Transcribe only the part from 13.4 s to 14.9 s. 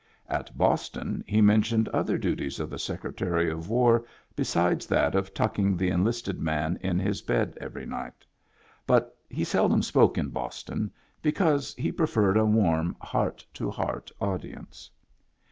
to heart audience.